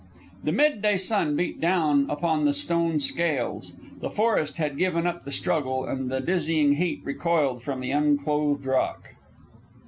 [0.43, 5.25] The mid day sun beat down upon the stone "Scales." The forest had given up
[5.25, 9.09] the struggle, and the dizzying heat recoiled from the unclothed rock.